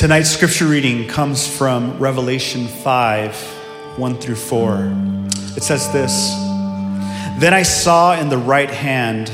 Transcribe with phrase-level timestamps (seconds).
[0.00, 3.36] Tonight's scripture reading comes from Revelation 5
[3.98, 4.90] 1 through 4.
[5.58, 6.30] It says this
[7.38, 9.30] Then I saw in the right hand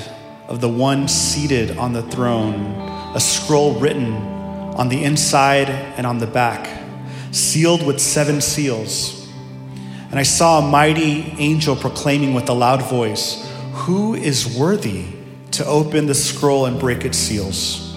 [0.48, 2.64] of the one seated on the throne
[3.14, 4.14] a scroll written
[4.74, 6.82] on the inside and on the back,
[7.30, 9.30] sealed with seven seals.
[10.10, 15.04] And I saw a mighty angel proclaiming with a loud voice, Who is worthy
[15.52, 17.94] to open the scroll and break its seals?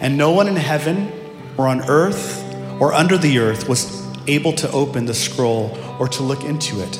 [0.00, 1.17] And no one in heaven
[1.58, 2.42] or on earth
[2.80, 6.98] or under the earth was able to open the scroll or to look into it.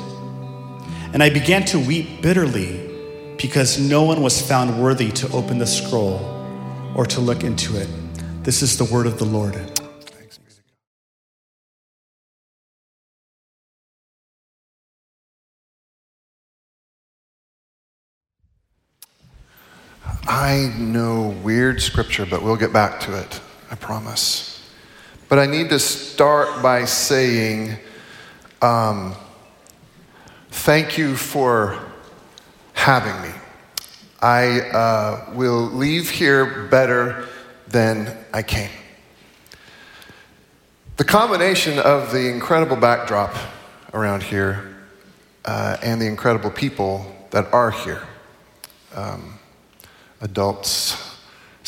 [1.14, 2.84] And I began to weep bitterly
[3.38, 6.19] because no one was found worthy to open the scroll
[6.95, 7.88] or to look into it.
[8.42, 9.56] This is the word of the Lord.
[20.27, 24.70] I know weird scripture, but we'll get back to it, I promise.
[25.28, 27.77] But I need to start by saying
[28.62, 29.14] um,
[30.50, 31.78] thank you for
[32.72, 33.34] having me.
[34.20, 37.28] I uh, will leave here better
[37.69, 38.70] than I came.
[40.97, 43.34] The combination of the incredible backdrop
[43.94, 44.77] around here
[45.44, 48.03] uh, and the incredible people that are here
[48.94, 49.38] um,
[50.20, 51.08] adults,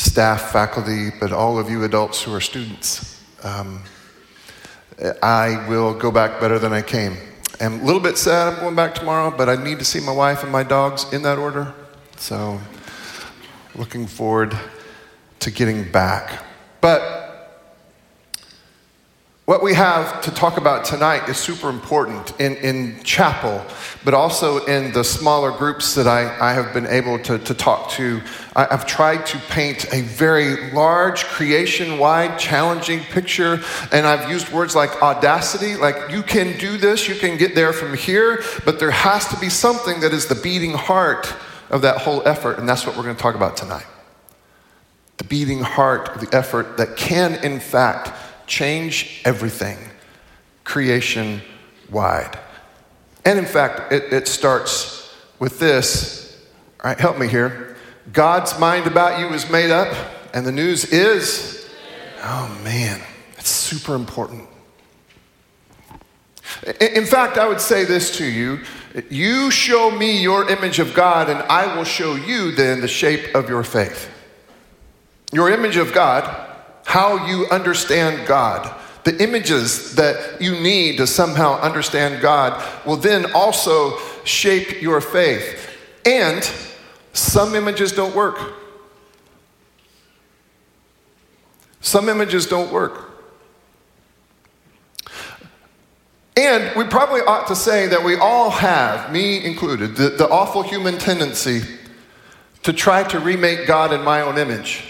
[0.01, 3.23] staff, faculty, but all of you adults who are students.
[3.45, 3.83] Um,
[5.23, 7.19] I will go back better than I came.
[7.61, 10.13] I'm a little bit sad I'm going back tomorrow, but I need to see my
[10.13, 11.75] wife and my dogs in that order.
[12.17, 12.59] So,
[13.75, 14.57] looking forward
[15.41, 16.45] to getting back.
[16.81, 17.20] But
[19.51, 23.61] what we have to talk about tonight is super important in, in chapel,
[24.05, 27.91] but also in the smaller groups that I, I have been able to, to talk
[27.91, 28.23] to.
[28.55, 34.53] I, I've tried to paint a very large, creation wide, challenging picture, and I've used
[34.53, 38.79] words like audacity, like you can do this, you can get there from here, but
[38.79, 41.35] there has to be something that is the beating heart
[41.71, 43.87] of that whole effort, and that's what we're going to talk about tonight.
[45.17, 48.13] The beating heart of the effort that can, in fact,
[48.51, 49.79] change everything,
[50.65, 51.41] creation
[51.89, 52.39] wide.
[53.25, 56.37] And in fact, it, it starts with this.
[56.83, 57.77] All right, help me here.
[58.13, 59.95] God's mind about you is made up,
[60.35, 61.71] and the news is,
[62.23, 63.01] oh man,
[63.39, 64.49] it's super important.
[66.81, 68.61] In fact, I would say this to you
[69.09, 73.37] you show me your image of God, and I will show you then the shape
[73.37, 74.11] of your faith.
[75.33, 76.50] Your image of God
[76.91, 78.69] how you understand God,
[79.05, 85.71] the images that you need to somehow understand God will then also shape your faith.
[86.05, 86.43] And
[87.13, 88.55] some images don't work.
[91.81, 93.13] Some images don't work.
[96.37, 100.63] And we probably ought to say that we all have, me included, the, the awful
[100.63, 101.61] human tendency
[102.65, 104.90] to try to remake God in my own image.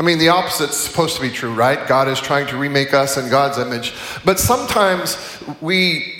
[0.00, 1.88] I mean, the opposite's supposed to be true, right?
[1.88, 3.94] God is trying to remake us in God's image.
[4.24, 5.16] But sometimes
[5.60, 6.14] we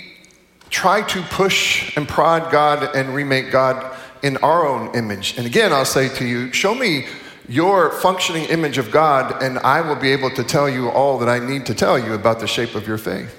[0.69, 5.37] try to push and prod God and remake God in our own image.
[5.37, 7.05] And again, I'll say to you, show me
[7.47, 11.29] your functioning image of God, and I will be able to tell you all that
[11.29, 13.38] I need to tell you about the shape of your faith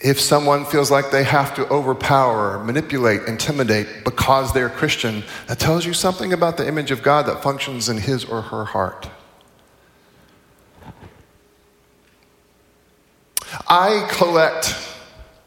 [0.00, 5.86] if someone feels like they have to overpower, manipulate, intimidate because they're Christian, that tells
[5.86, 9.08] you something about the image of God that functions in his or her heart.
[13.68, 14.76] I collect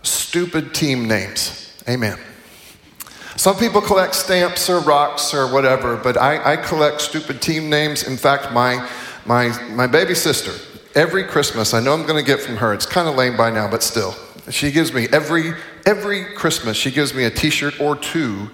[0.02, 1.72] stupid team names.
[1.88, 2.18] Amen.
[3.36, 8.04] Some people collect stamps or rocks or whatever, but I, I collect stupid team names.
[8.08, 8.90] In fact, my,
[9.26, 10.52] my, my baby sister,
[10.96, 13.52] every Christmas, I know I'm going to get from her, it's kind of lame by
[13.52, 14.16] now, but still,
[14.50, 15.54] she gives me every
[15.86, 18.50] every Christmas she gives me a t-shirt or two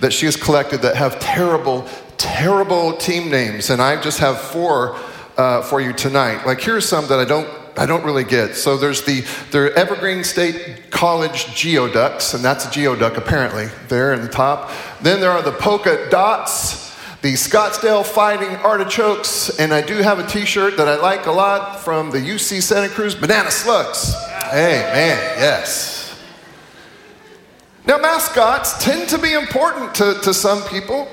[0.00, 4.96] that she has collected that have terrible terrible team names and I just have four
[5.36, 6.46] uh, for you tonight.
[6.46, 7.48] Like here's some that I don't
[7.78, 8.56] I don't really get.
[8.56, 9.20] So there's the
[9.50, 14.70] the Evergreen State College Geoducks, and that's a geoduck apparently there in the top.
[15.02, 16.85] Then there are the polka dots,
[17.26, 21.80] the Scottsdale Fighting Artichokes, and I do have a T-shirt that I like a lot
[21.80, 24.14] from the UC Santa Cruz Banana Slugs.
[24.52, 26.16] Hey, man, Yes.
[27.84, 31.08] Now, mascots tend to be important to, to some people.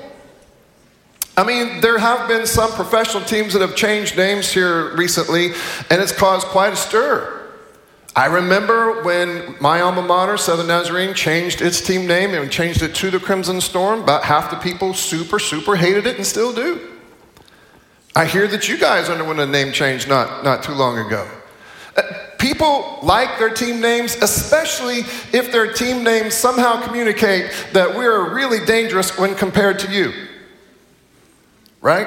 [1.36, 5.54] I mean, there have been some professional teams that have changed names here recently,
[5.90, 7.43] and it's caused quite a stir.
[8.16, 12.94] I remember when my alma mater, Southern Nazarene, changed its team name and changed it
[12.96, 14.02] to the Crimson Storm.
[14.04, 16.80] About half the people super, super hated it and still do.
[18.16, 21.28] I hear that you guys underwent a name change not, not too long ago.
[21.98, 22.02] Uh,
[22.44, 24.98] People like their team names, especially
[25.32, 30.12] if their team names somehow communicate that we're really dangerous when compared to you.
[31.80, 32.06] Right?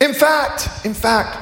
[0.00, 1.36] In fact, in fact,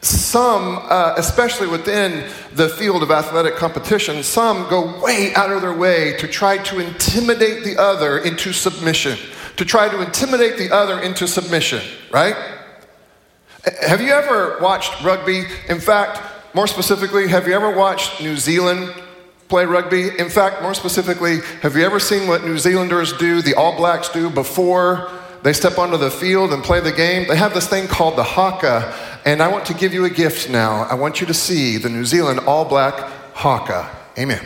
[0.00, 2.24] some, uh, especially within
[2.54, 6.78] the field of athletic competition, some go way out of their way to try to
[6.78, 9.18] intimidate the other into submission,
[9.56, 12.36] to try to intimidate the other into submission, right?
[13.86, 15.44] Have you ever watched rugby?
[15.68, 16.20] In fact,
[16.54, 18.94] more specifically, have you ever watched New Zealand
[19.48, 20.10] play rugby?
[20.16, 24.08] In fact, more specifically, have you ever seen what New Zealanders do, the All Blacks
[24.08, 25.10] do, before
[25.42, 27.26] they step onto the field and play the game?
[27.28, 28.94] They have this thing called the haka,
[29.24, 30.82] and I want to give you a gift now.
[30.90, 32.94] I want you to see the New Zealand All Black
[33.34, 33.88] haka.
[34.18, 34.44] Amen.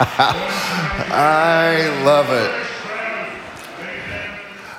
[0.00, 2.64] I love it.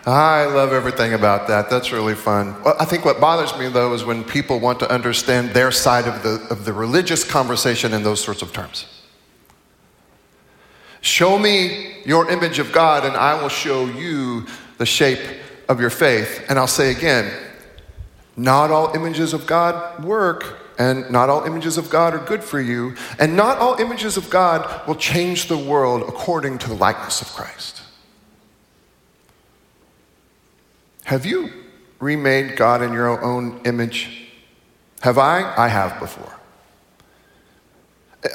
[0.08, 1.70] I love everything about that.
[1.70, 2.56] That's really fun.
[2.64, 6.08] Well, I think what bothers me, though, is when people want to understand their side
[6.08, 8.86] of the, of the religious conversation in those sorts of terms.
[11.02, 14.46] Show me your image of God, and I will show you
[14.78, 15.20] the shape
[15.68, 16.46] of your faith.
[16.50, 17.32] And I'll say again,
[18.36, 22.60] not all images of God work and not all images of God are good for
[22.60, 27.22] you, and not all images of God will change the world according to the likeness
[27.22, 27.84] of Christ.
[31.04, 31.52] Have you
[32.00, 34.30] remade God in your own image?
[35.02, 35.54] Have I?
[35.58, 36.39] I have before.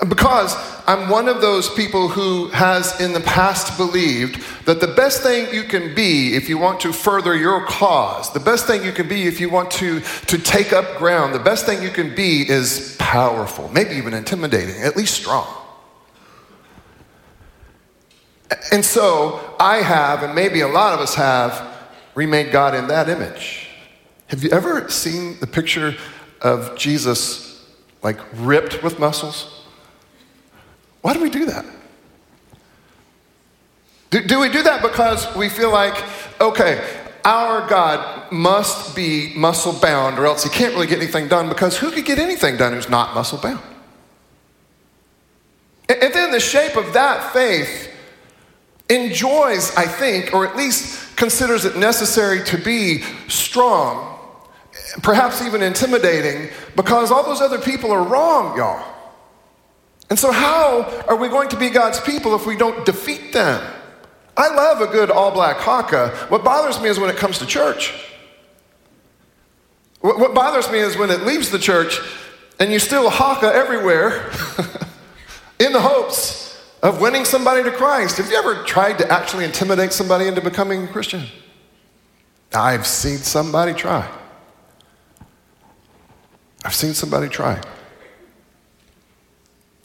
[0.09, 5.23] Because I'm one of those people who has in the past believed that the best
[5.23, 8.93] thing you can be if you want to further your cause, the best thing you
[8.93, 12.15] can be if you want to, to take up ground, the best thing you can
[12.15, 15.47] be is powerful, maybe even intimidating, at least strong.
[18.73, 21.73] And so I have, and maybe a lot of us have,
[22.15, 23.69] remade God in that image.
[24.29, 25.95] Have you ever seen the picture
[26.41, 27.67] of Jesus
[28.03, 29.54] like ripped with muscles?
[31.05, 31.67] Why do we do that?
[34.09, 36.03] Do, do we do that because we feel like,
[36.41, 36.83] okay,
[37.27, 41.77] our God must be muscle bound or else he can't really get anything done because
[41.77, 43.61] who could get anything done who's not muscle bound?
[45.91, 47.91] And, and then the shape of that faith
[48.89, 54.19] enjoys, I think, or at least considers it necessary to be strong,
[55.03, 58.94] perhaps even intimidating, because all those other people are wrong, y'all.
[60.11, 63.63] And so, how are we going to be God's people if we don't defeat them?
[64.37, 66.11] I love a good all black haka.
[66.29, 67.95] What bothers me is when it comes to church.
[70.01, 71.99] What bothers me is when it leaves the church
[72.59, 74.31] and you still haka everywhere
[75.59, 76.45] in the hopes
[76.83, 78.19] of winning somebody to Christ.
[78.19, 81.23] Have you ever tried to actually intimidate somebody into becoming a Christian?
[82.53, 84.09] I've seen somebody try.
[86.65, 87.61] I've seen somebody try.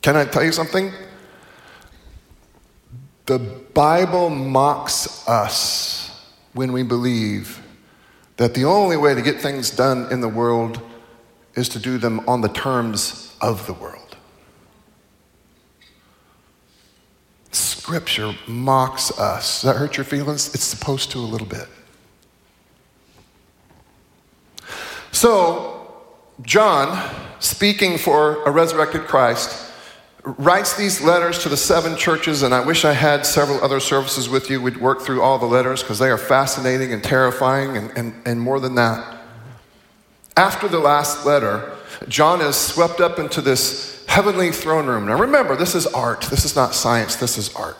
[0.01, 0.93] Can I tell you something?
[3.25, 7.61] The Bible mocks us when we believe
[8.37, 10.81] that the only way to get things done in the world
[11.55, 14.17] is to do them on the terms of the world.
[17.51, 19.61] Scripture mocks us.
[19.61, 20.53] Does that hurt your feelings?
[20.53, 21.67] It's supposed to a little bit.
[25.11, 25.91] So,
[26.43, 29.68] John, speaking for a resurrected Christ,
[30.23, 34.27] writes these letters to the seven churches, and I wish I had several other services
[34.27, 34.61] with you.
[34.61, 38.41] We'd work through all the letters because they are fascinating and terrifying, and, and, and
[38.41, 39.17] more than that.
[40.35, 41.75] After the last letter,
[42.07, 45.05] John is swept up into this heavenly throne room.
[45.05, 46.21] Now remember, this is art.
[46.21, 47.77] This is not science, this is art.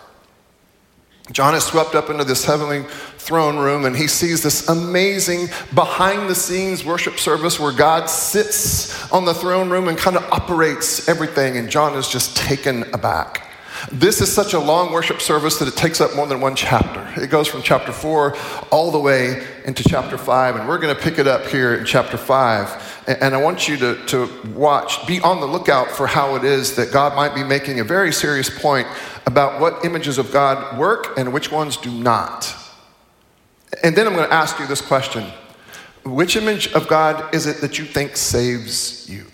[1.32, 2.84] John is swept up into this heavenly
[3.18, 9.12] throne room and he sees this amazing behind the scenes worship service where God sits
[9.12, 11.58] on the throne room and kind of operates everything.
[11.58, 13.46] And John is just taken aback.
[13.92, 17.08] This is such a long worship service that it takes up more than one chapter.
[17.22, 18.36] It goes from chapter four
[18.72, 21.86] all the way into chapter five, and we're going to pick it up here in
[21.86, 22.89] chapter five.
[23.10, 26.76] And I want you to, to watch, be on the lookout for how it is
[26.76, 28.88] that God might be making a very serious point
[29.26, 32.56] about what images of God work and which ones do not.
[33.84, 35.24] And then I'm going to ask you this question
[36.06, 39.26] Which image of God is it that you think saves you?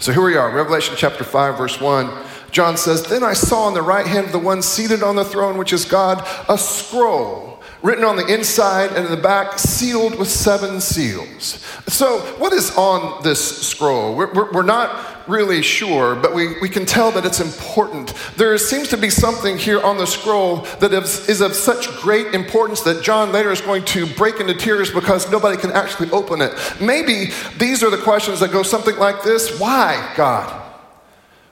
[0.00, 2.24] So here we are, Revelation chapter 5, verse 1.
[2.50, 5.24] John says, Then I saw on the right hand of the one seated on the
[5.24, 10.18] throne, which is God, a scroll written on the inside and in the back, sealed
[10.18, 11.64] with seven seals.
[11.86, 14.14] So, what is on this scroll?
[14.14, 18.14] We're, we're, we're, not really sure, but we, we can tell that it's important.
[18.36, 22.34] There seems to be something here on the scroll that is, is of such great
[22.34, 26.42] importance that John later is going to break into tears because nobody can actually open
[26.42, 26.52] it.
[26.80, 30.67] Maybe these are the questions that go something like this Why, God?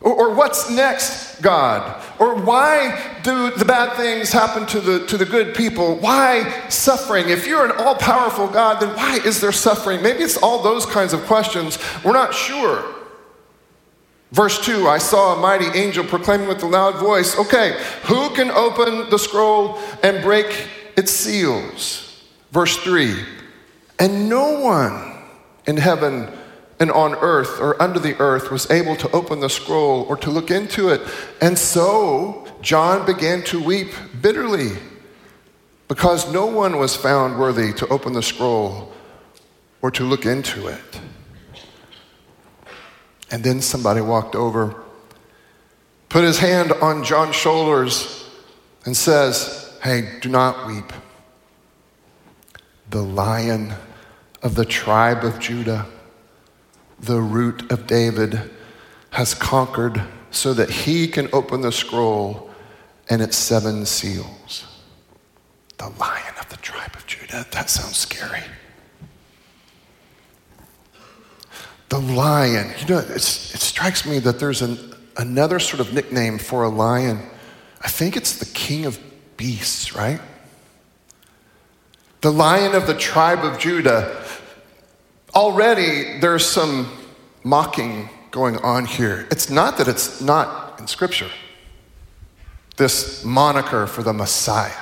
[0.07, 2.01] Or, or, what's next, God?
[2.21, 5.97] Or why do the bad things happen to the, to the good people?
[5.97, 7.29] Why suffering?
[7.29, 10.03] If you're an all powerful God, then why is there suffering?
[10.03, 11.77] Maybe it's all those kinds of questions.
[12.05, 12.85] We're not sure.
[14.31, 18.53] Verse 2 I saw a mighty angel proclaiming with a loud voice, Okay, who can
[18.53, 22.23] open the scroll and break its seals?
[22.53, 23.13] Verse 3
[23.99, 25.17] And no one
[25.67, 26.31] in heaven
[26.79, 30.31] and on earth or under the earth was able to open the scroll or to
[30.31, 31.01] look into it.
[31.41, 34.73] And so John began to weep bitterly
[35.89, 38.93] because no one was found worthy to open the scroll
[39.81, 41.01] or to look into it.
[43.31, 44.75] And then somebody walked over,
[46.09, 48.29] put his hand on John's shoulders,
[48.85, 50.93] and says, Hey, do not weep.
[52.91, 53.75] The lion
[54.43, 55.87] of the tribe of Judah
[56.99, 58.51] the root of David,
[59.11, 62.51] has conquered so that he can open the scroll
[63.09, 64.67] and its seven seals.
[65.79, 67.47] The lion of the tribe of Judah.
[67.51, 68.43] That sounds scary.
[71.89, 72.75] The lion.
[72.81, 77.21] You know, it strikes me that there's an, another sort of nickname for a lion.
[77.81, 78.99] I think it's the king of
[79.37, 80.21] beasts, right?
[82.23, 84.23] The lion of the tribe of Judah
[85.37, 86.91] already there's some
[87.45, 89.29] mocking going on here.
[89.31, 91.31] It's not that it's not in Scripture,
[92.77, 94.73] this moniker for the Messiah,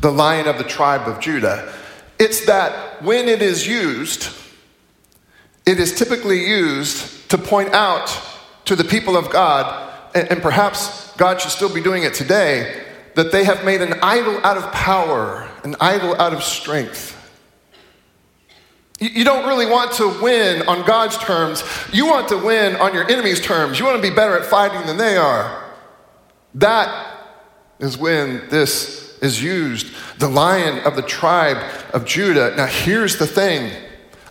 [0.00, 1.72] the lion of the tribe of Judah.
[2.18, 4.30] It's that when it is used,
[5.66, 8.18] it is typically used to point out
[8.64, 12.82] to the people of God, and, perhaps God should still be doing it today,
[13.14, 17.15] that they have made an idol out of power, an idol out of strength.
[18.98, 21.62] You don't really want to win on God's terms.
[21.92, 23.78] You want to win on your enemy's terms.
[23.78, 25.64] You want to be better at fighting than they are.
[26.54, 27.18] That
[27.78, 29.88] is when this is used.
[30.18, 31.58] The lion of the tribe
[31.92, 32.54] of Judah.
[32.56, 33.70] Now, here's the thing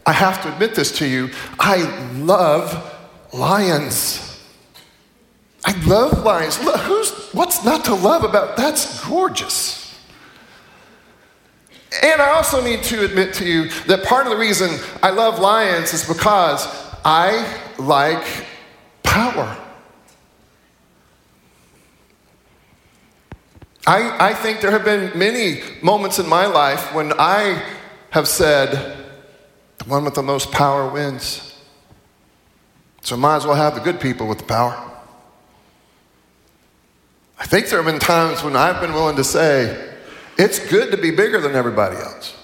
[0.04, 1.30] I have to admit this to you.
[1.60, 2.92] I love
[3.34, 4.44] lions.
[5.64, 6.58] I love lions.
[6.58, 9.85] Who's, what's not to love about that's gorgeous.
[12.06, 15.40] And I also need to admit to you that part of the reason I love
[15.40, 16.68] lions is because
[17.04, 18.24] I like
[19.02, 19.58] power.
[23.88, 27.60] I, I think there have been many moments in my life when I
[28.12, 28.72] have said,
[29.80, 31.60] the one with the most power wins.
[33.02, 34.92] So might as well have the good people with the power.
[37.40, 39.94] I think there have been times when I've been willing to say,
[40.38, 42.36] it's good to be bigger than everybody else.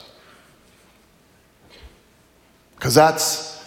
[2.76, 3.64] Because that's,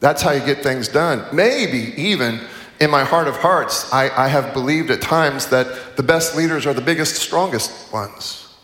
[0.00, 1.24] that's how you get things done.
[1.34, 2.40] Maybe even
[2.80, 6.66] in my heart of hearts, I, I have believed at times that the best leaders
[6.66, 8.54] are the biggest, strongest ones.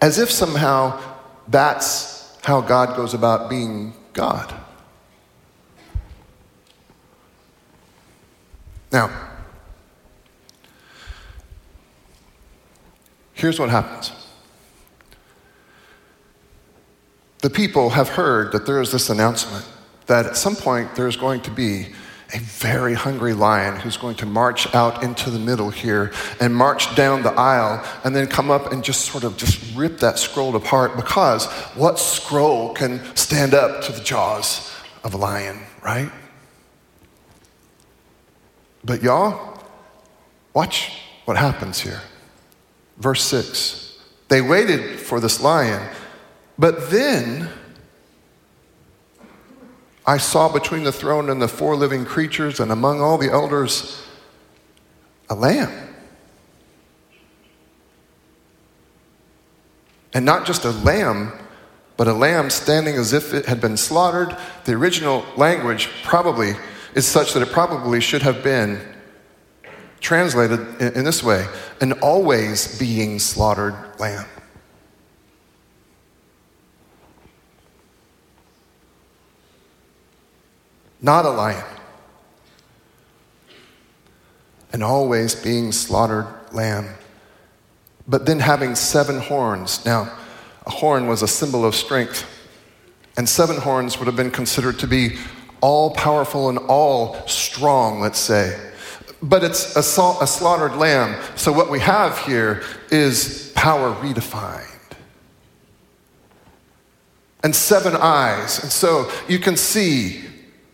[0.00, 0.98] As if somehow
[1.48, 4.54] that's how God goes about being God.
[8.92, 9.10] Now,
[13.46, 14.10] Here's what happens
[17.42, 19.64] the people have heard that there is this announcement
[20.06, 21.86] that at some point there's going to be
[22.34, 26.92] a very hungry lion who's going to march out into the middle here and march
[26.96, 30.56] down the aisle and then come up and just sort of just rip that scroll
[30.56, 34.74] apart because what scroll can stand up to the jaws
[35.04, 36.10] of a lion, right?
[38.82, 39.62] But y'all,
[40.52, 40.90] watch
[41.26, 42.00] what happens here.
[42.98, 43.98] Verse 6.
[44.28, 45.88] They waited for this lion,
[46.58, 47.48] but then
[50.06, 54.02] I saw between the throne and the four living creatures and among all the elders
[55.28, 55.72] a lamb.
[60.14, 61.32] And not just a lamb,
[61.96, 64.36] but a lamb standing as if it had been slaughtered.
[64.64, 66.54] The original language probably
[66.94, 68.80] is such that it probably should have been
[70.06, 71.44] translated in, this way
[71.80, 74.24] an always being slaughtered lamb.
[81.02, 81.64] not a lion.
[84.72, 86.88] An always being slaughtered lamb.
[88.08, 89.84] But then having seven horns.
[89.84, 90.12] Now,
[90.66, 92.26] a horn was a symbol of strength,
[93.16, 95.18] and seven horns would have been considered to be
[95.60, 98.72] all powerful and all strong, let's say.
[99.22, 101.20] But it's a, a slaughtered lamb.
[101.36, 104.76] So what we have here is power redefined
[107.46, 108.60] and seven eyes.
[108.60, 110.24] And so you can see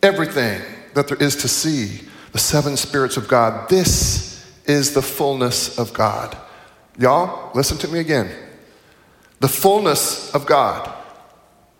[0.02, 0.62] everything
[0.94, 2.00] that there is to see,
[2.32, 3.68] the seven spirits of God.
[3.68, 6.34] This is the fullness of God.
[6.98, 8.30] Y'all, listen to me again.
[9.40, 10.90] The fullness of God,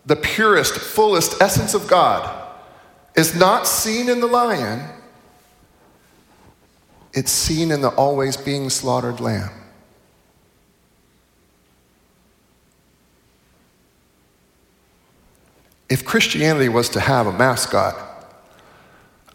[0.05, 2.47] the purest, fullest essence of God,
[3.15, 4.89] is not seen in the lion,
[7.13, 9.51] it's seen in the always being slaughtered lamb.
[15.89, 17.95] If Christianity was to have a mascot,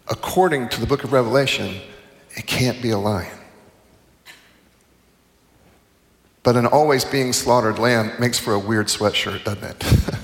[0.09, 1.79] according to the book of Revelation,
[2.35, 3.37] it can't be a lion.
[6.43, 9.79] But an always being slaughtered lamb makes for a weird sweatshirt, doesn't it?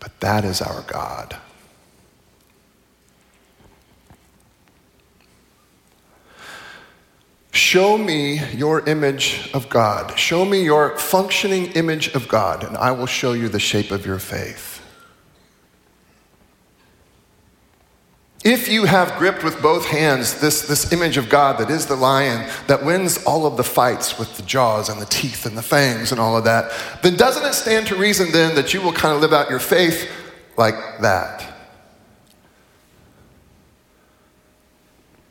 [0.00, 1.36] but that is our God.
[7.50, 10.18] Show me your image of God.
[10.18, 14.04] Show me your functioning image of God, and I will show you the shape of
[14.04, 14.78] your faith.
[18.44, 21.96] If you have gripped with both hands this, this image of God that is the
[21.96, 25.62] lion that wins all of the fights with the jaws and the teeth and the
[25.62, 28.92] fangs and all of that, then doesn't it stand to reason then that you will
[28.92, 30.08] kind of live out your faith
[30.56, 31.47] like that?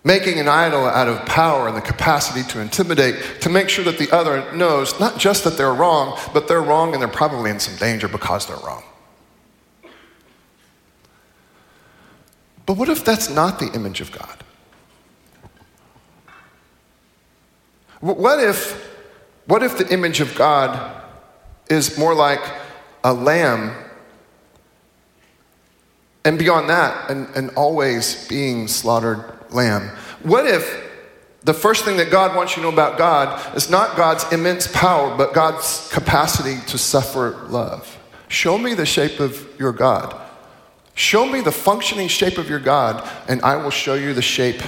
[0.07, 3.97] Making an idol out of power and the capacity to intimidate, to make sure that
[3.97, 7.59] the other knows not just that they're wrong, but they're wrong and they're probably in
[7.59, 8.83] some danger because they're wrong.
[12.65, 14.45] But what if that's not the image of God?
[17.99, 18.97] What if,
[19.45, 21.03] what if the image of God
[21.69, 22.39] is more like
[23.03, 23.75] a lamb,
[26.23, 29.89] and beyond that, and, an always being slaughtered lamb?
[30.23, 30.85] What if
[31.43, 34.67] the first thing that God wants you to know about God is not God's immense
[34.67, 37.97] power, but God's capacity to suffer love?
[38.27, 40.19] Show me the shape of your God.
[40.93, 44.61] Show me the functioning shape of your God, and I will show you the shape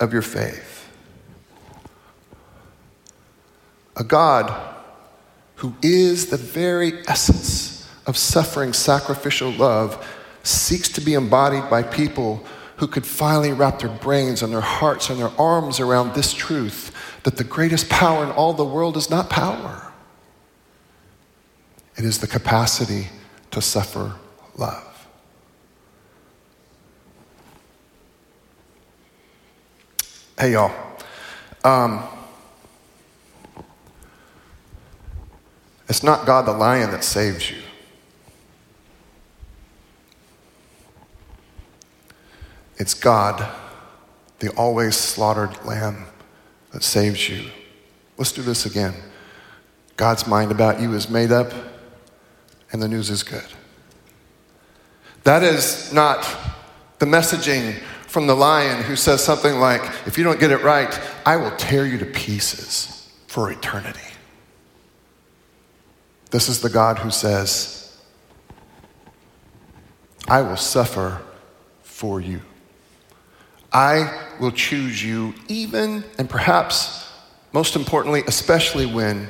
[0.00, 0.90] of your faith.
[3.96, 4.74] A God
[5.56, 10.04] who is the very essence of suffering sacrificial love
[10.42, 12.44] seeks to be embodied by people
[12.76, 16.92] who could finally wrap their brains and their hearts and their arms around this truth
[17.22, 19.92] that the greatest power in all the world is not power,
[21.96, 23.08] it is the capacity
[23.50, 24.12] to suffer
[24.56, 24.94] love.
[30.38, 30.72] Hey, y'all.
[31.62, 32.02] Um,
[35.88, 37.63] it's not God the lion that saves you.
[42.76, 43.46] It's God,
[44.40, 46.06] the always slaughtered lamb,
[46.72, 47.50] that saves you.
[48.18, 48.94] Let's do this again.
[49.96, 51.52] God's mind about you is made up,
[52.72, 53.46] and the news is good.
[55.22, 56.28] That is not
[56.98, 61.00] the messaging from the lion who says something like, If you don't get it right,
[61.24, 64.00] I will tear you to pieces for eternity.
[66.30, 67.96] This is the God who says,
[70.26, 71.22] I will suffer
[71.82, 72.40] for you.
[73.74, 77.10] I will choose you, even and perhaps
[77.52, 79.28] most importantly, especially when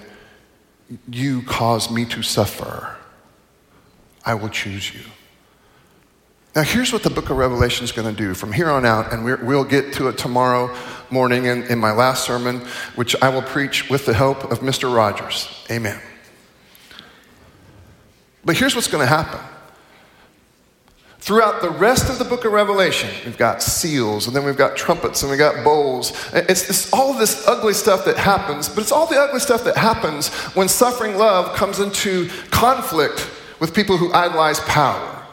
[1.11, 2.97] you cause me to suffer.
[4.25, 5.01] I will choose you.
[6.55, 9.13] Now, here's what the book of Revelation is going to do from here on out,
[9.13, 10.75] and we will get to it tomorrow
[11.11, 12.61] morning in, in my last sermon,
[12.95, 14.95] which I will preach with the help of Mr.
[14.95, 15.49] Rogers.
[15.71, 16.01] Amen.
[18.45, 19.41] But here's what's going to happen.
[21.25, 24.77] Throughout the rest of the book of Revelation, we've got seals, and then we've got
[24.77, 26.13] trumpets, and we've got bowls.
[26.35, 29.75] It's, it's all this ugly stuff that happens, but it's all the ugly stuff that
[29.75, 35.24] happens when suffering love comes into conflict with people who idolize power.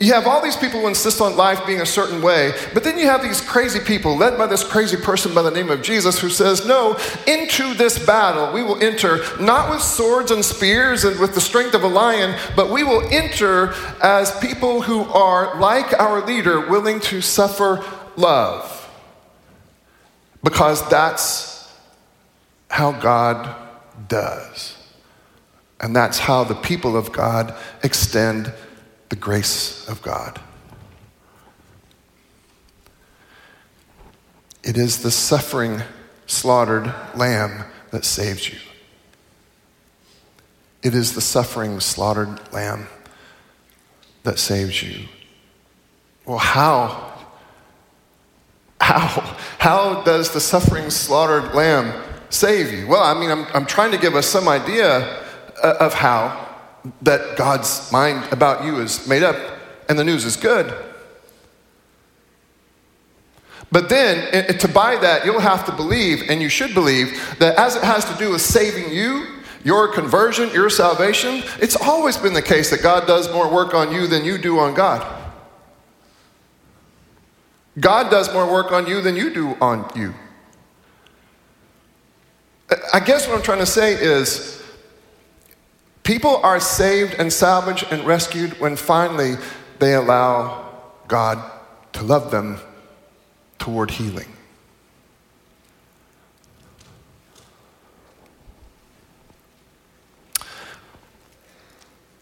[0.00, 2.98] You have all these people who insist on life being a certain way, but then
[2.98, 6.18] you have these crazy people, led by this crazy person by the name of Jesus,
[6.18, 11.20] who says, No, into this battle we will enter not with swords and spears and
[11.20, 15.92] with the strength of a lion, but we will enter as people who are, like
[16.00, 17.84] our leader, willing to suffer
[18.16, 18.88] love.
[20.42, 21.70] Because that's
[22.70, 23.54] how God
[24.08, 24.78] does.
[25.78, 28.50] And that's how the people of God extend
[29.10, 30.40] the grace of God.
[34.62, 35.82] It is the suffering,
[36.26, 38.58] slaughtered lamb that saves you.
[40.82, 42.86] It is the suffering, slaughtered lamb
[44.22, 45.08] that saves you.
[46.24, 47.12] Well, how?
[48.80, 49.36] How?
[49.58, 52.86] How does the suffering, slaughtered lamb save you?
[52.86, 55.22] Well, I mean, I'm, I'm trying to give us some idea
[55.62, 56.49] uh, of how
[57.02, 59.36] that God's mind about you is made up
[59.88, 60.72] and the news is good.
[63.72, 67.76] But then, to buy that, you'll have to believe, and you should believe, that as
[67.76, 69.26] it has to do with saving you,
[69.62, 73.92] your conversion, your salvation, it's always been the case that God does more work on
[73.92, 75.06] you than you do on God.
[77.78, 80.14] God does more work on you than you do on you.
[82.92, 84.49] I guess what I'm trying to say is
[86.02, 89.34] People are saved and salvaged and rescued when finally
[89.78, 90.72] they allow
[91.08, 91.38] God
[91.92, 92.58] to love them
[93.58, 94.28] toward healing.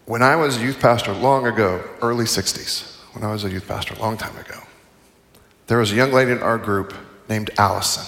[0.05, 3.67] When I was a youth pastor long ago, early 60s, when I was a youth
[3.67, 4.59] pastor a long time ago,
[5.67, 6.95] there was a young lady in our group
[7.29, 8.05] named Allison.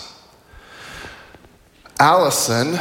[2.00, 2.80] Allison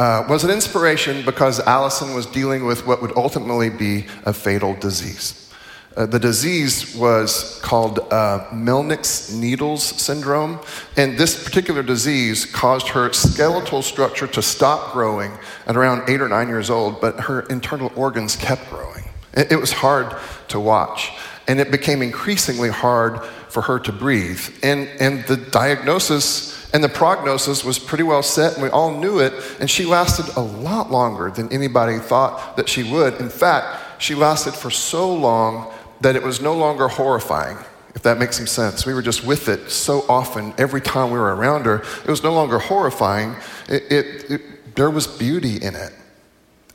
[0.00, 4.74] uh, was an inspiration because Allison was dealing with what would ultimately be a fatal
[4.76, 5.52] disease.
[5.94, 10.58] Uh, the disease was called uh, needles syndrome,
[10.96, 15.30] and this particular disease caused her skeletal structure to stop growing
[15.66, 19.04] at around eight or nine years old, but her internal organs kept growing.
[19.34, 20.16] It, it was hard
[20.48, 21.12] to watch,
[21.50, 24.40] and it became increasingly hard for her to breathe.
[24.62, 29.18] And, and the diagnosis and the prognosis was pretty well set, and we all knew
[29.18, 29.32] it.
[29.58, 33.14] And she lasted a lot longer than anybody thought that she would.
[33.14, 37.58] In fact, she lasted for so long that it was no longer horrifying,
[37.96, 38.86] if that makes some sense.
[38.86, 42.22] We were just with it so often, every time we were around her, it was
[42.22, 43.34] no longer horrifying.
[43.68, 45.92] It, it, it, there was beauty in it,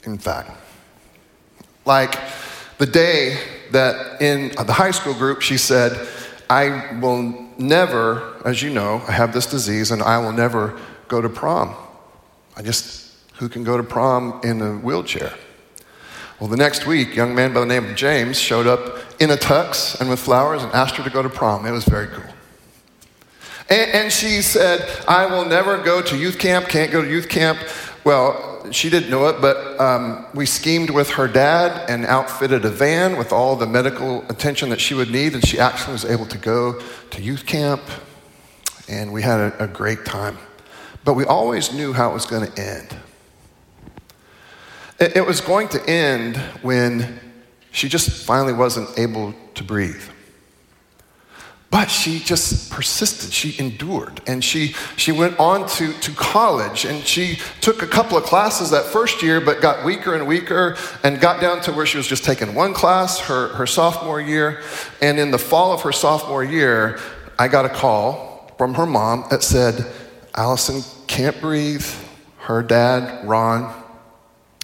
[0.03, 0.51] in fact.
[1.85, 2.19] Like
[2.77, 6.07] the day that in the high school group, she said,
[6.49, 11.21] I will never, as you know, I have this disease and I will never go
[11.21, 11.75] to prom.
[12.55, 15.33] I just, who can go to prom in a wheelchair?
[16.39, 19.31] Well, the next week, a young man by the name of James showed up in
[19.31, 21.65] a tux and with flowers and asked her to go to prom.
[21.65, 22.33] It was very cool.
[23.69, 27.29] And, and she said, I will never go to youth camp, can't go to youth
[27.29, 27.59] camp.
[28.03, 32.69] Well, she didn't know it, but um, we schemed with her dad and outfitted a
[32.69, 36.25] van with all the medical attention that she would need, and she actually was able
[36.28, 37.82] to go to youth camp,
[38.88, 40.38] and we had a, a great time.
[41.04, 42.95] But we always knew how it was going to end.
[44.99, 47.19] It, it was going to end when
[47.71, 50.04] she just finally wasn't able to breathe.
[51.75, 53.33] But she just persisted.
[53.33, 54.21] She endured.
[54.27, 58.69] And she, she went on to, to college and she took a couple of classes
[58.69, 62.07] that first year, but got weaker and weaker and got down to where she was
[62.07, 64.61] just taking one class her, her sophomore year.
[65.01, 66.97] And in the fall of her sophomore year,
[67.38, 69.85] I got a call from her mom that said,
[70.33, 71.85] Allison can't breathe.
[72.38, 73.83] Her dad, Ron,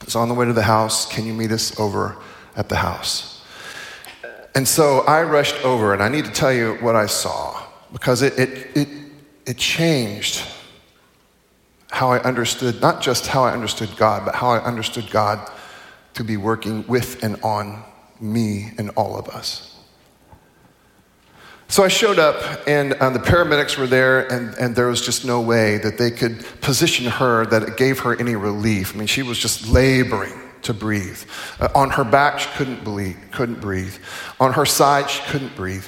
[0.07, 1.11] is on the way to the house.
[1.11, 2.15] Can you meet us over
[2.55, 3.30] at the house?
[4.53, 8.21] And so I rushed over, and I need to tell you what I saw because
[8.21, 8.87] it, it, it,
[9.45, 10.43] it changed
[11.89, 15.49] how I understood, not just how I understood God, but how I understood God
[16.13, 17.83] to be working with and on
[18.19, 19.77] me and all of us.
[21.67, 25.23] So I showed up, and uh, the paramedics were there, and, and there was just
[25.23, 28.93] no way that they could position her that it gave her any relief.
[28.93, 31.19] I mean, she was just laboring to breathe.
[31.59, 33.95] Uh, on her back, she couldn't, bleed, couldn't breathe.
[34.39, 35.85] On her side, she couldn't breathe.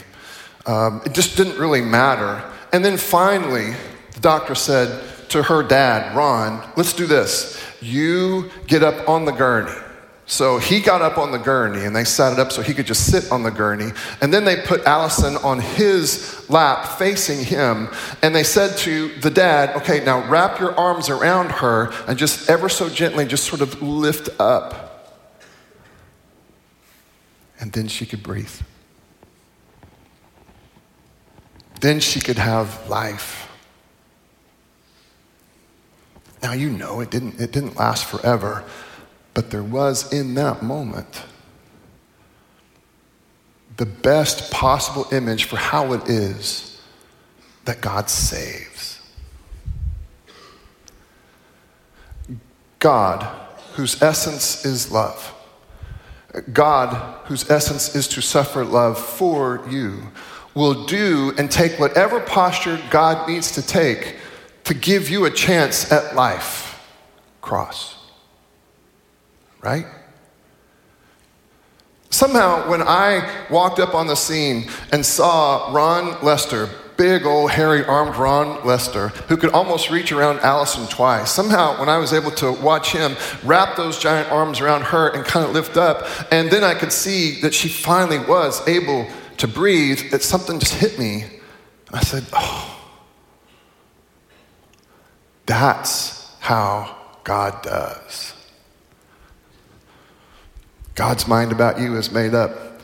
[0.65, 2.43] Um, it just didn't really matter.
[2.71, 3.73] And then finally,
[4.13, 7.61] the doctor said to her dad, Ron, let's do this.
[7.81, 9.82] You get up on the gurney.
[10.25, 12.87] So he got up on the gurney and they sat it up so he could
[12.87, 13.91] just sit on the gurney.
[14.21, 17.89] And then they put Allison on his lap facing him.
[18.21, 22.49] And they said to the dad, okay, now wrap your arms around her and just
[22.49, 25.19] ever so gently just sort of lift up.
[27.59, 28.61] And then she could breathe.
[31.81, 33.49] Then she could have life.
[36.41, 38.63] Now you know it didn't, it didn't last forever.
[39.33, 41.23] But there was in that moment
[43.77, 46.79] the best possible image for how it is
[47.65, 48.99] that God saves.
[52.77, 53.23] God,
[53.73, 55.33] whose essence is love,
[56.51, 60.11] God, whose essence is to suffer love for you,
[60.53, 64.17] will do and take whatever posture God needs to take
[64.65, 66.69] to give you a chance at life.
[67.41, 68.02] Cross
[69.63, 69.85] right?
[72.09, 77.83] Somehow, when I walked up on the scene and saw Ron Lester, big old hairy
[77.83, 82.29] armed Ron Lester, who could almost reach around Allison twice, somehow, when I was able
[82.31, 86.51] to watch him wrap those giant arms around her and kind of lift up, and
[86.51, 90.99] then I could see that she finally was able to breathe, that something just hit
[90.99, 91.25] me.
[91.91, 92.79] I said, Oh,
[95.45, 98.32] that's how God does.
[100.95, 102.79] God's mind about you is made up.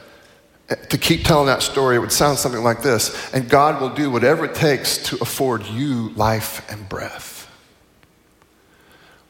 [0.89, 4.11] To keep telling that story, it would sound something like this And God will do
[4.11, 7.49] whatever it takes to afford you life and breath.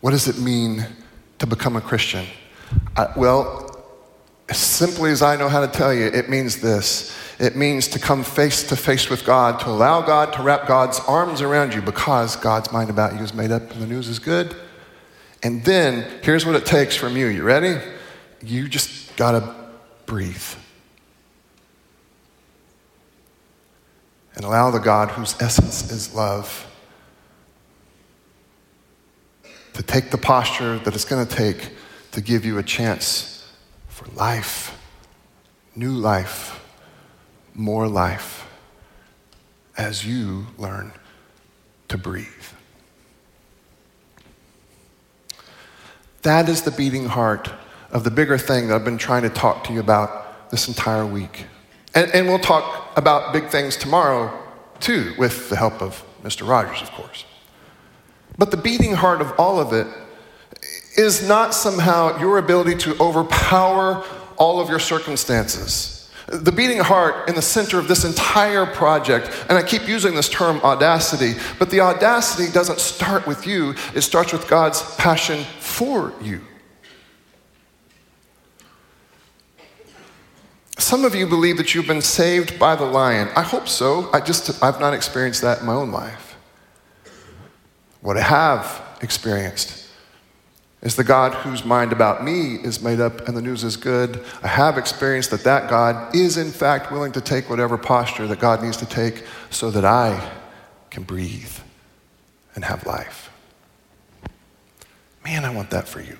[0.01, 0.85] What does it mean
[1.39, 2.25] to become a Christian?
[2.95, 3.85] I, well,
[4.47, 7.15] as simply as I know how to tell you, it means this.
[7.39, 10.99] It means to come face to face with God, to allow God to wrap God's
[11.01, 14.19] arms around you because God's mind about you is made up and the news is
[14.19, 14.55] good.
[15.43, 17.27] And then here's what it takes from you.
[17.27, 17.79] You ready?
[18.41, 19.55] You just got to
[20.05, 20.43] breathe.
[24.35, 26.65] And allow the God whose essence is love
[29.73, 31.71] to take the posture that it's going to take
[32.11, 33.51] to give you a chance
[33.87, 34.77] for life,
[35.75, 36.65] new life,
[37.53, 38.47] more life,
[39.77, 40.91] as you learn
[41.87, 42.25] to breathe.
[46.21, 47.49] That is the beating heart
[47.91, 51.05] of the bigger thing that I've been trying to talk to you about this entire
[51.05, 51.45] week.
[51.95, 54.31] And, and we'll talk about big things tomorrow,
[54.79, 56.47] too, with the help of Mr.
[56.47, 57.25] Rogers, of course.
[58.37, 59.87] But the beating heart of all of it
[60.95, 64.03] is not somehow your ability to overpower
[64.37, 65.95] all of your circumstances.
[66.27, 70.29] The beating heart in the center of this entire project, and I keep using this
[70.29, 76.13] term audacity, but the audacity doesn't start with you, it starts with God's passion for
[76.21, 76.41] you.
[80.79, 83.27] Some of you believe that you've been saved by the lion.
[83.35, 84.09] I hope so.
[84.13, 86.37] I just, I've not experienced that in my own life.
[88.01, 89.87] What I have experienced
[90.81, 94.23] is the God whose mind about me is made up and the news is good.
[94.41, 98.39] I have experienced that that God is, in fact, willing to take whatever posture that
[98.39, 100.31] God needs to take so that I
[100.89, 101.51] can breathe
[102.55, 103.29] and have life.
[105.25, 106.17] Man, I want that for you.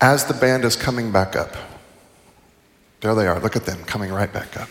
[0.00, 1.56] As the band is coming back up,
[3.00, 3.40] there they are.
[3.40, 4.68] Look at them coming right back up.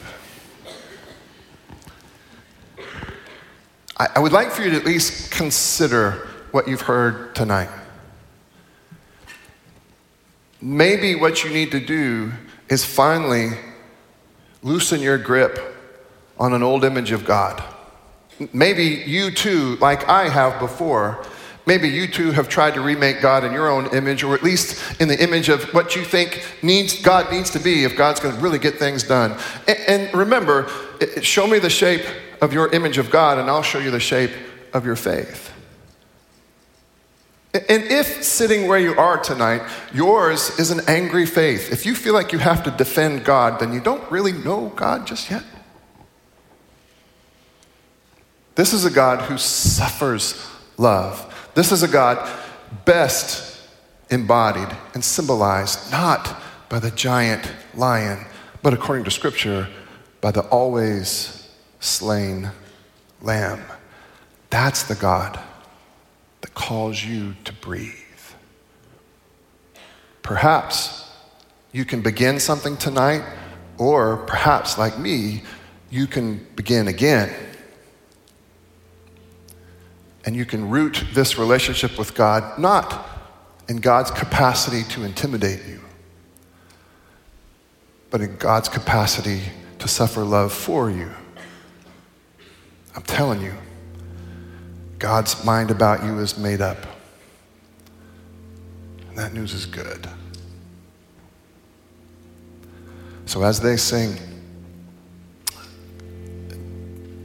[3.98, 7.70] I, I would like for you to at least consider what you've heard tonight.
[10.62, 12.32] Maybe what you need to do
[12.70, 13.52] is finally
[14.64, 15.60] loosen your grip
[16.40, 17.62] on an old image of God.
[18.54, 21.26] Maybe you too, like I have before,
[21.68, 25.02] Maybe you too have tried to remake God in your own image, or at least
[25.02, 28.34] in the image of what you think needs, God needs to be if God's going
[28.34, 29.38] to really get things done.
[29.68, 30.70] And, and remember,
[31.22, 32.06] show me the shape
[32.42, 34.32] of your image of God, and I'll show you the shape
[34.74, 35.52] of your faith.
[37.54, 39.62] And if sitting where you are tonight,
[39.94, 43.74] yours is an angry faith, if you feel like you have to defend God, then
[43.74, 45.44] you don't really know God just yet.
[48.56, 51.27] This is a God who suffers love.
[51.58, 52.30] This is a God
[52.86, 53.60] best
[54.12, 56.40] embodied and symbolized not
[56.70, 58.28] by the giant lion,
[58.62, 59.68] but according to Scripture,
[60.22, 62.52] by the always slain
[63.24, 63.64] lamb.
[64.52, 65.40] That's the God
[66.42, 67.96] that calls you to breathe.
[70.22, 71.10] Perhaps
[71.72, 73.24] you can begin something tonight,
[73.80, 75.42] or perhaps, like me,
[75.90, 77.34] you can begin again.
[80.28, 83.08] And you can root this relationship with God not
[83.70, 85.80] in God's capacity to intimidate you,
[88.10, 89.40] but in God's capacity
[89.80, 91.10] to suffer love for you.
[92.94, 93.54] I'm telling you,
[95.00, 96.86] God's mind about you is made up.
[99.08, 100.10] And that news is good.
[103.28, 104.18] So as they sing,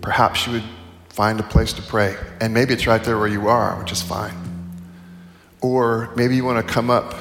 [0.01, 0.65] perhaps you would
[1.13, 2.17] find a place to pray.
[2.41, 4.35] And maybe it's right there where you are, which is fine.
[5.61, 7.15] Or maybe you want to come up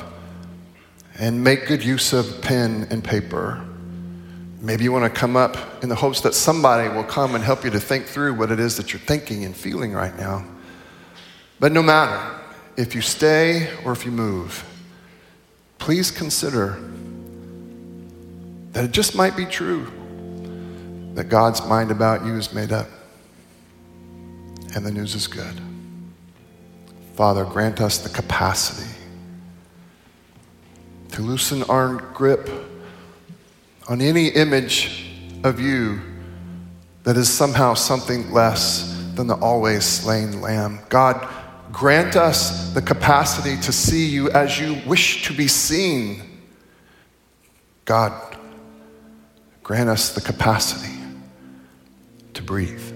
[1.20, 3.64] and make good use of pen and paper.
[4.62, 7.66] Maybe you want to come up in the hopes that somebody will come and help
[7.66, 10.46] you to think through what it is that you're thinking and feeling right now.
[11.60, 12.40] But no matter
[12.78, 14.66] if you stay or if you move,
[15.80, 16.80] please consider
[18.72, 19.92] that it just might be true
[21.16, 22.88] that God's mind about you is made up.
[24.74, 25.60] And the news is good.
[27.16, 28.90] Father, grant us the capacity
[31.12, 32.50] to loosen our grip
[33.90, 35.12] on any image
[35.44, 36.00] of you
[37.04, 40.80] that is somehow something less than the always slain lamb.
[40.88, 41.28] God,
[41.72, 46.22] grant us the capacity to see you as you wish to be seen.
[47.86, 48.38] God,
[49.64, 50.98] grant us the capacity
[52.34, 52.91] to breathe.